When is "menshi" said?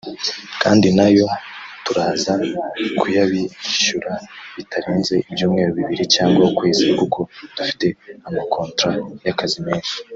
9.67-9.95